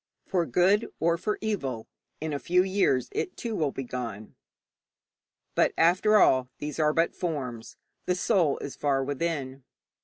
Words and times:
For 0.25 0.47
good 0.47 0.91
or 0.99 1.15
for 1.15 1.37
evil, 1.41 1.87
in 2.19 2.33
a 2.33 2.39
few 2.39 2.63
years 2.63 3.07
it, 3.11 3.37
too, 3.37 3.55
will 3.55 3.69
be 3.69 3.83
gone. 3.83 4.33
But, 5.53 5.73
after 5.77 6.17
all, 6.17 6.49
these 6.57 6.79
are 6.79 6.91
but 6.91 7.13
forms; 7.13 7.77
the 8.07 8.15
soul 8.15 8.57
is 8.57 8.75
far 8.75 9.03
within. 9.03 9.63